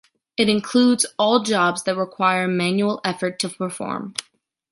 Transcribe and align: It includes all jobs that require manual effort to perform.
It 0.35 0.49
includes 0.49 1.05
all 1.19 1.43
jobs 1.43 1.83
that 1.83 1.95
require 1.95 2.47
manual 2.47 3.01
effort 3.03 3.37
to 3.41 3.49
perform. 3.49 4.15